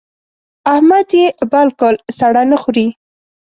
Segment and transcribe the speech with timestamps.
[0.73, 2.87] احمد يې بالکل سړه نه خوري.